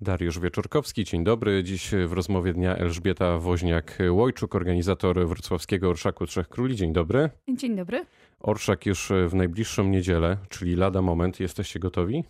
[0.00, 1.64] Dariusz Wieczorkowski, dzień dobry.
[1.64, 6.76] Dziś w rozmowie dnia Elżbieta Woźniak-Łojczuk, organizator wrocławskiego Orszaku Trzech Króli.
[6.76, 7.30] Dzień dobry.
[7.48, 8.06] Dzień dobry.
[8.40, 11.40] Orszak już w najbliższą niedzielę, czyli lada moment.
[11.40, 12.24] Jesteście gotowi?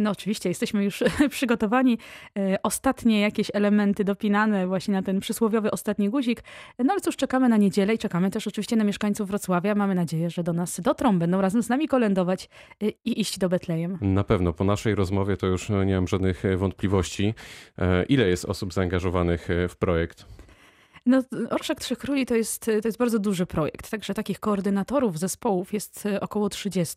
[0.00, 1.98] No oczywiście, jesteśmy już przygotowani.
[2.38, 6.42] E, ostatnie jakieś elementy dopinane właśnie na ten przysłowiowy ostatni guzik.
[6.78, 9.74] No ale cóż, czekamy na niedzielę i czekamy też oczywiście na mieszkańców Wrocławia.
[9.74, 12.48] Mamy nadzieję, że do nas dotrą, będą razem z nami kolędować
[12.82, 13.98] e, i iść do Betlejem.
[14.00, 14.52] Na pewno.
[14.52, 17.34] Po naszej rozmowie to już nie mam żadnych wątpliwości.
[17.78, 20.24] E, ile jest osób zaangażowanych w projekt?
[21.06, 25.72] No, Orszak Trzech Króli to jest, to jest bardzo duży projekt, także takich koordynatorów zespołów
[25.72, 26.96] jest około 30.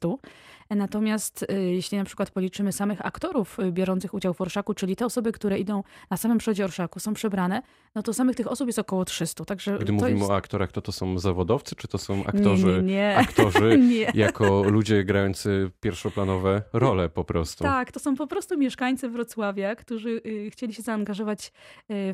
[0.76, 5.06] Natomiast y, jeśli na przykład policzymy samych aktorów y, biorących udział w orszaku, czyli te
[5.06, 7.62] osoby, które idą na samym przodzie orszaku, są przebrane,
[7.96, 9.46] no to samych tych osób jest około 300.
[9.46, 10.32] Także Gdy mówimy jest...
[10.32, 13.18] o aktorach, to to są zawodowcy, czy to są aktorzy, nie, nie, nie.
[13.18, 13.80] aktorzy
[14.14, 17.64] jako ludzie grający pierwszoplanowe role po prostu?
[17.64, 21.52] Tak, to są po prostu mieszkańcy Wrocławia, którzy y, chcieli się zaangażować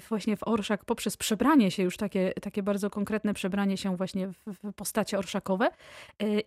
[0.09, 4.73] właśnie w orszak poprzez przebranie się, już takie, takie bardzo konkretne przebranie się właśnie w
[4.75, 5.69] postacie orszakowe.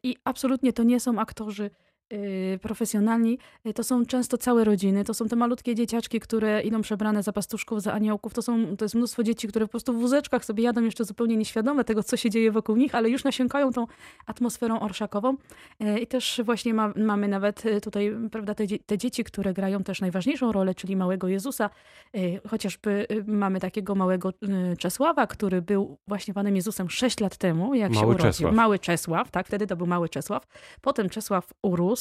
[0.03, 1.71] I absolutnie to nie są aktorzy
[2.62, 7.22] profesjonalni, y, to są często całe rodziny, to są te malutkie dzieciaczki, które idą przebrane
[7.22, 10.44] za pastuszków, za aniołków, to, są, to jest mnóstwo dzieci, które po prostu w wózeczkach
[10.44, 13.86] sobie jadą jeszcze zupełnie nieświadome tego, co się dzieje wokół nich, ale już nasiąkają tą
[14.27, 15.36] atmosferą orszakową
[15.83, 20.00] y, i też właśnie ma, mamy nawet tutaj, prawda, te, te dzieci, które grają też
[20.00, 21.70] najważniejszą rolę, czyli małego Jezusa,
[22.48, 24.33] chociażby mamy takiego małego
[24.78, 28.31] Czesława, który był właśnie Panem Jezusem 6 lat temu, jak mały się urodził.
[28.31, 28.55] Czesław.
[28.55, 30.47] Mały Czesław, tak, wtedy to był mały Czesław.
[30.81, 32.00] Potem Czesław urósł,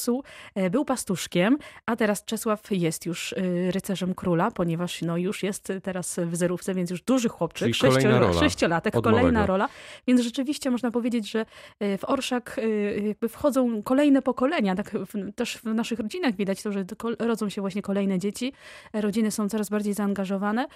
[0.54, 3.36] e, był pastuszkiem, a teraz Czesław jest już e,
[3.70, 8.94] rycerzem króla, ponieważ no, już jest teraz w zerówce, więc już duży chłopczyk, sześcio, sześciolatek,
[8.94, 9.46] kolejna małego.
[9.46, 9.68] rola.
[10.06, 11.46] Więc rzeczywiście można powiedzieć, że
[11.80, 12.60] e, w Orszak
[13.06, 14.74] jakby wchodzą kolejne pokolenia.
[14.74, 14.96] Tak
[15.36, 16.84] też w naszych rodzinach widać to, że
[17.18, 18.52] rodzą się właśnie kolejne dzieci.
[18.92, 20.66] Rodziny są coraz bardziej zaangażowane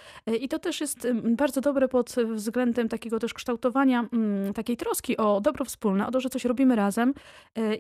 [0.41, 4.09] i to też jest bardzo dobre pod względem takiego też kształtowania
[4.55, 7.15] takiej troski o dobro wspólne, o to, że coś robimy razem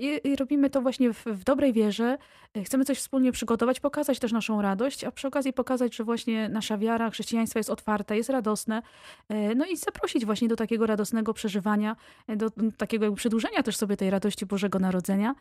[0.01, 2.19] i, i robimy to właśnie w, w dobrej wierze,
[2.55, 6.49] e, chcemy coś wspólnie przygotować, pokazać też naszą radość, a przy okazji pokazać, że właśnie
[6.49, 8.83] nasza wiara, chrześcijaństwo jest otwarte, jest radosne.
[9.29, 11.97] E, no i zaprosić właśnie do takiego radosnego przeżywania,
[12.29, 15.35] e, do takiego przedłużenia też sobie tej radości Bożego Narodzenia.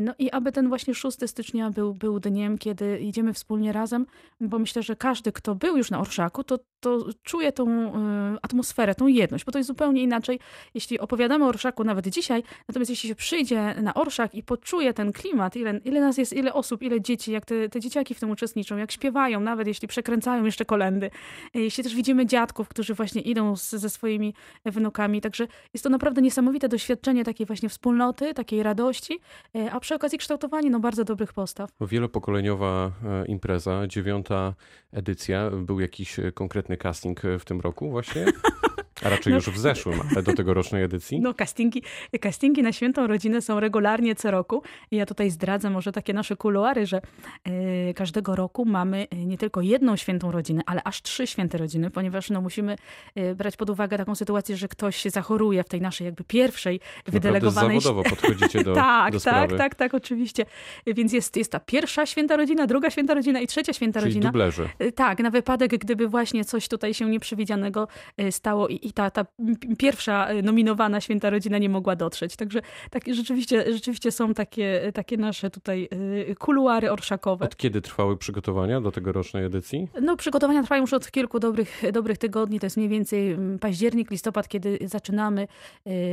[0.00, 4.06] No i aby ten właśnie 6 stycznia był, był dniem, kiedy idziemy wspólnie razem,
[4.40, 7.92] bo myślę, że każdy, kto był już na Orszaku, to, to czuje tą
[8.42, 10.40] atmosferę, tą jedność, bo to jest zupełnie inaczej,
[10.74, 15.12] jeśli opowiadamy o Orszaku nawet dzisiaj, natomiast jeśli się przyjdzie na Orszak i poczuje ten
[15.18, 18.30] klimat, ile, ile nas jest, ile osób, ile dzieci, jak te, te dzieciaki w tym
[18.30, 21.10] uczestniczą, jak śpiewają, nawet jeśli przekręcają jeszcze kolendy.
[21.54, 24.34] E, jeśli też widzimy dziadków, którzy właśnie idą z, ze swoimi
[24.66, 25.20] wnukami.
[25.20, 29.20] Także jest to naprawdę niesamowite doświadczenie takiej właśnie wspólnoty, takiej radości,
[29.54, 31.70] e, a przy okazji kształtowanie no, bardzo dobrych postaw.
[31.80, 34.54] Wielopokoleniowa e, impreza, dziewiąta
[34.92, 35.50] edycja.
[35.50, 38.26] Był jakiś konkretny casting w tym roku właśnie?
[39.04, 41.20] A raczej no, już w zeszłym, ale do tegorocznej edycji?
[41.20, 41.82] No, castingi,
[42.20, 44.62] castingi na świętą rodzinę są regularnie co roku.
[44.90, 47.00] I ja tutaj zdradzę może takie nasze kuluary, że
[47.90, 51.90] y, każdego roku mamy e, nie tylko jedną świętą rodzinę, ale aż trzy święte rodziny,
[51.90, 52.76] ponieważ no, musimy
[53.18, 56.80] y, brać pod uwagę taką sytuację, że ktoś się zachoruje w tej naszej jakby pierwszej
[57.06, 57.80] wydelegowanej...
[57.80, 59.48] zawodowo podchodzicie do, tak, do tak, sprawy.
[59.48, 60.46] Tak, tak, tak, oczywiście.
[60.86, 64.26] Więc jest, jest ta pierwsza święta rodzina, druga święta rodzina i trzecia święta Czyli rodzina.
[64.26, 64.68] dublerzy.
[64.94, 67.88] Tak, na wypadek, gdyby właśnie coś tutaj się nieprzewidzianego
[68.30, 69.26] stało i, i ta, ta
[69.78, 72.36] pierwsza nominowana święta rodzina nie mogła dotrzeć.
[72.36, 72.60] Także
[72.90, 75.88] tak, rzeczywiście, rzeczywiście są takie, takie nasze tutaj
[76.30, 77.44] y, kuluary orszakowe.
[77.44, 79.88] Od kiedy trwały przygotowania do tegorocznej edycji?
[80.02, 82.60] No przygotowania trwają już od kilku dobrych, dobrych tygodni.
[82.60, 85.48] To jest mniej więcej październik, listopad, kiedy zaczynamy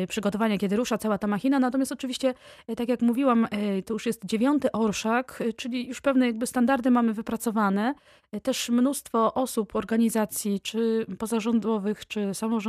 [0.08, 1.60] przygotowania, kiedy rusza cała ta machina.
[1.60, 2.34] Natomiast oczywiście,
[2.78, 3.48] tak jak mówiłam,
[3.86, 7.94] to już jest dziewiąty orszak, czyli już pewne jakby standardy mamy wypracowane.
[8.44, 12.65] Też mnóstwo osób, organizacji, czy pozarządowych, czy samorządowych,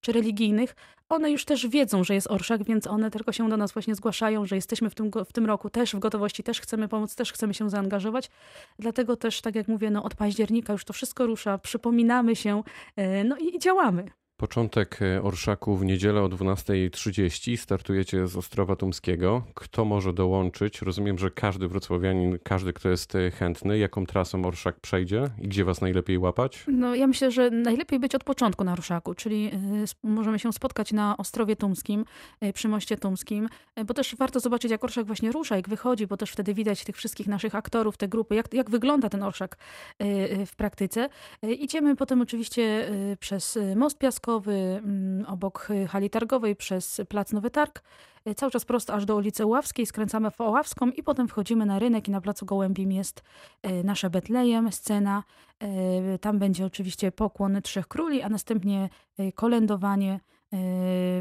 [0.00, 0.74] czy religijnych,
[1.08, 4.46] one już też wiedzą, że jest orszak, więc one tylko się do nas właśnie zgłaszają,
[4.46, 7.54] że jesteśmy w tym, w tym roku też w gotowości, też chcemy pomóc, też chcemy
[7.54, 8.30] się zaangażować.
[8.78, 12.62] Dlatego też, tak jak mówię, no, od października już to wszystko rusza, przypominamy się,
[12.96, 14.10] e, no i działamy.
[14.36, 17.56] Początek e, Orszaku w niedzielę o 12.30.
[17.56, 19.42] Startujecie z Ostrowa Tumskiego.
[19.54, 20.82] Kto może dołączyć?
[20.82, 23.78] Rozumiem, że każdy wrocławianin, każdy, kto jest e, chętny.
[23.78, 26.64] Jaką trasą Orszak przejdzie i gdzie was najlepiej łapać?
[26.68, 30.92] No ja myślę, że najlepiej być od początku na Orszaku, czyli e, możemy się spotkać
[30.92, 32.04] na Ostrowie Tumskim,
[32.54, 33.48] przy Moście Tumskim,
[33.86, 36.96] bo też warto zobaczyć, jak Orszak właśnie rusza, jak wychodzi, bo też wtedy widać tych
[36.96, 39.56] wszystkich naszych aktorów, te grupy, jak, jak wygląda ten Orszak
[40.46, 41.08] w praktyce.
[41.42, 42.90] Idziemy potem oczywiście
[43.20, 47.82] przez Most Piaskowy, Mm, obok hali targowej przez Plac Nowy Targ,
[48.36, 52.08] cały czas prosto aż do ulicy Ławskiej, skręcamy w Oławską i potem wchodzimy na rynek
[52.08, 53.22] i na Placu Gołębim jest
[53.84, 55.22] nasze Betlejem, scena.
[56.20, 58.88] Tam będzie oczywiście pokłon Trzech Króli, a następnie
[59.34, 60.20] kolędowanie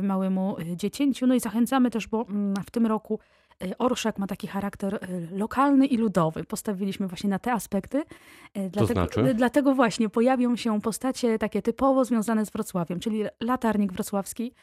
[0.02, 1.28] małemu dziecięciu.
[1.28, 3.43] No i zachęcamy też, bo mm, w tym roku E,
[3.78, 5.00] Orszak ma taki charakter e,
[5.38, 6.44] lokalny i ludowy.
[6.44, 8.04] Postawiliśmy właśnie na te aspekty.
[8.54, 9.34] E, dlatego, to znaczy?
[9.34, 14.54] dlatego właśnie pojawią się postacie takie typowo związane z Wrocławiem, czyli latarnik wrocławski,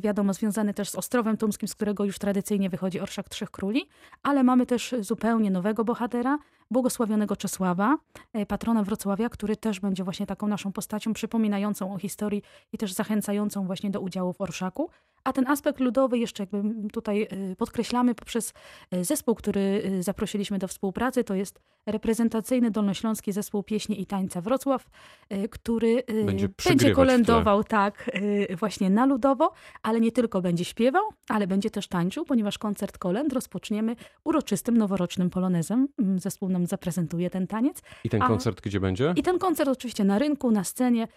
[0.00, 3.88] wiadomo, związany też z Ostrowem Tumskim, z którego już tradycyjnie wychodzi Orszak Trzech Króli,
[4.22, 6.38] ale mamy też zupełnie nowego bohatera,
[6.70, 7.98] błogosławionego Czesława,
[8.48, 13.66] patrona Wrocławia, który też będzie właśnie taką naszą postacią przypominającą o historii i też zachęcającą
[13.66, 14.90] właśnie do udziału w Orszaku.
[15.24, 18.52] A ten aspekt ludowy jeszcze jakby tutaj y, podkreślamy poprzez
[18.94, 21.24] y, zespół, który zaprosiliśmy do współpracy.
[21.24, 24.90] To jest reprezentacyjny Dolnośląski Zespół Pieśni i Tańca Wrocław,
[25.50, 28.10] który będzie, będzie kolędował tak
[28.58, 29.52] właśnie na ludowo,
[29.82, 35.30] ale nie tylko będzie śpiewał, ale będzie też tańczył, ponieważ koncert kolęd rozpoczniemy uroczystym noworocznym
[35.30, 35.88] polonezem.
[35.98, 37.82] Mm, zespół nam zaprezentuje ten taniec.
[38.04, 39.14] I ten koncert A, gdzie będzie?
[39.16, 41.08] I ten koncert oczywiście na rynku, na scenie.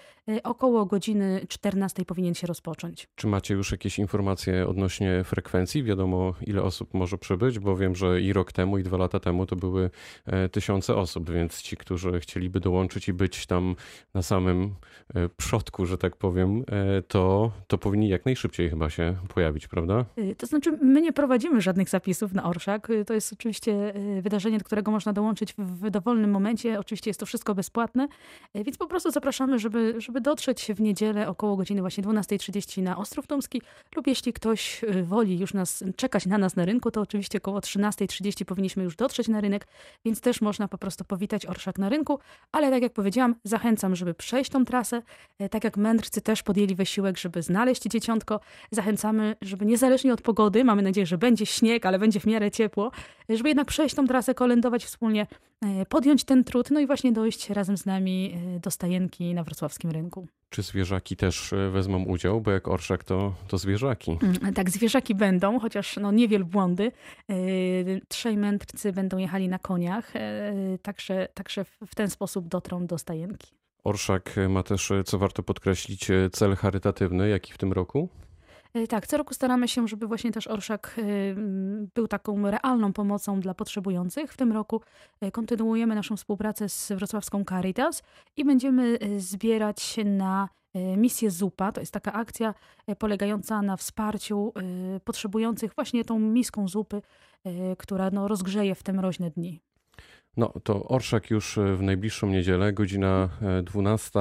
[0.44, 3.08] Około godziny 14 powinien się rozpocząć.
[3.16, 5.84] Czy macie już jakieś informacje odnośnie frekwencji?
[5.84, 9.46] Wiadomo, ile osób może przybyć, bo wiem, że i rok temu, i dwa lata temu
[9.46, 9.90] to były
[10.26, 13.76] e, tysiące osób, więc ci, którzy chcieliby dołączyć i być tam
[14.14, 14.76] na samym
[15.16, 20.06] e, przodku, że tak powiem, e, to, to powinni jak najszybciej chyba się pojawić, prawda?
[20.18, 22.90] Y, to znaczy, my nie prowadzimy żadnych zapisów na Orszak.
[22.90, 26.80] Y, to jest oczywiście y, wydarzenie, do którego można dołączyć w dowolnym momencie.
[26.80, 28.08] Oczywiście jest to wszystko bezpłatne,
[28.56, 33.28] więc po prostu zapraszamy, żeby, żeby dotrzeć w niedzielę około godziny właśnie 12.30 na Ostrów
[33.28, 33.62] Tomski
[33.96, 37.60] lub jeśli ktoś y, woli już nas czekać na nas na rynku, to oczywiście około
[37.60, 39.68] 13.30 powinniśmy już dotrzeć na rynek,
[40.06, 42.20] więc też można po prostu powitać orszak na rynku,
[42.52, 45.02] ale tak jak powiedziałam, zachęcam, żeby przejść tą trasę.
[45.40, 48.40] E, tak jak mędrcy też podjęli wysiłek, żeby znaleźć dzieciątko,
[48.72, 52.92] zachęcamy, żeby niezależnie od pogody, mamy nadzieję, że będzie śnieg, ale będzie w miarę ciepło,
[53.30, 55.23] e, żeby jednak przejść tą trasę, kolędować wspólnie,
[55.62, 59.92] e, podjąć ten trud, no i właśnie dojść razem z nami do stajenki na wrocławskim
[59.92, 60.28] rynku.
[60.54, 62.42] Czy zwierzaki też e, wezmą udział?
[62.42, 64.18] Bo jak orszak, to, to zwierzaki.
[64.22, 66.92] Mm, tak, zwierzaki będą, chociaż no, nie wielbłądy.
[67.30, 67.36] E,
[68.08, 73.48] trzej mędrcy będą jechali na koniach, e, także, także w ten sposób dotrą do stajenki.
[73.84, 78.10] Orszak ma też, co warto podkreślić, cel charytatywny, jaki w tym roku?
[78.90, 80.96] Tak, co roku staramy się, żeby właśnie też Orszak
[81.96, 84.34] był taką realną pomocą dla potrzebujących.
[84.34, 84.82] W tym roku
[85.32, 88.04] kontynuujemy naszą współpracę z wrocławską Caritas
[88.38, 90.50] i będziemy zbierać na
[90.98, 91.72] misję Zupa.
[91.72, 92.54] To jest taka akcja
[93.00, 94.54] polegająca na wsparciu
[95.04, 97.02] potrzebujących właśnie tą miską zupy,
[97.78, 99.62] która no, rozgrzeje w te mroźne dni.
[100.38, 103.30] No to Orszak już w najbliższą niedzielę, godzina
[103.64, 104.20] 12.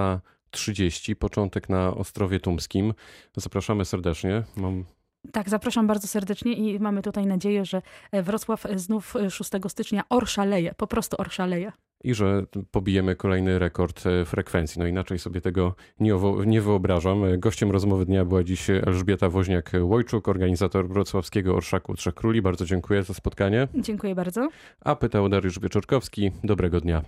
[0.52, 2.94] 30, początek na Ostrowie Tumskim.
[3.36, 4.42] Zapraszamy serdecznie.
[4.56, 4.84] Mam
[5.32, 7.82] tak, zapraszam bardzo serdecznie i mamy tutaj nadzieję, że
[8.12, 11.72] Wrocław znów 6 stycznia orszaleje, po prostu orszaleje.
[12.04, 14.78] I że pobijemy kolejny rekord e, frekwencji.
[14.78, 16.14] No inaczej sobie tego nie,
[16.46, 17.22] nie wyobrażam.
[17.38, 22.42] Gościem rozmowy dnia była dziś Elżbieta Woźniak-Łojczuk, organizator wrocławskiego Orszaku Trzech Króli.
[22.42, 23.68] Bardzo dziękuję za spotkanie.
[23.74, 24.48] Dziękuję bardzo.
[24.80, 26.30] A pytał Dariusz Wieczorkowski.
[26.44, 27.02] Dobrego dnia.